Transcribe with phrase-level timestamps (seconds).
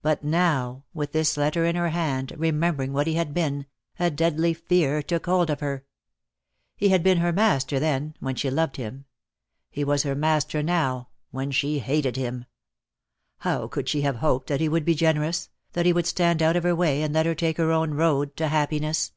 [0.00, 3.66] But now, with this letter in her hand, remembering what he had been,
[3.98, 5.84] a deadly fear took hold of her.
[6.76, 9.04] He had been her master then, when she loved him.
[9.70, 12.46] He was her master now, when she hated him.
[13.40, 16.56] How could she have hoped that he would be generous, that he would stand out
[16.56, 19.12] of her way and let her take her own road to happiness?